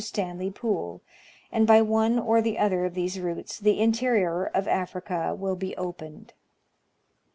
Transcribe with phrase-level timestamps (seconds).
[0.03, 1.03] Stanley Pool;
[1.51, 5.55] and by one or the other of these routes the inte rior of Africa will
[5.55, 6.33] be opened.